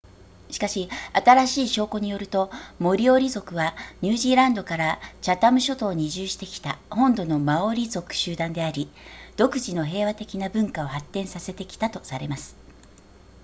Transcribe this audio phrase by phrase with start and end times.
[0.49, 8.89] しかし新しい証拠によるとモリオリ族はニュージーランドからチャタム諸島に移住してきた本土のマオリ族集団であり
[9.37, 12.55] 独自の平和的な文化を発展させてきたとされます